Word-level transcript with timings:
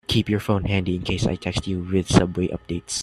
Keep 0.07 0.29
your 0.29 0.39
phone 0.39 0.63
handy 0.63 0.95
in 0.95 1.03
case 1.03 1.27
I 1.27 1.35
text 1.35 1.67
you 1.67 1.79
with 1.81 2.09
subway 2.11 2.47
updates. 2.57 2.99